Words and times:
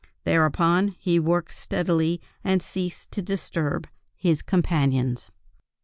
Thereupon 0.23 0.95
he 0.97 1.19
worked 1.19 1.53
steadily 1.53 2.19
and 2.43 2.63
ceased 2.63 3.11
to 3.11 3.21
disturb 3.21 3.87
his 4.15 4.41
companions. 4.41 5.29